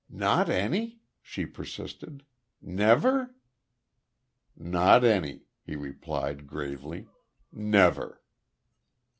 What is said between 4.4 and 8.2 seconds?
"Not any," he replied, gravely. "Never."